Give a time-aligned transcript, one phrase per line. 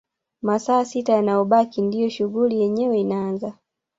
[0.47, 3.53] Masaa sita yanayobaki ndio shughuli yenyewe inaaza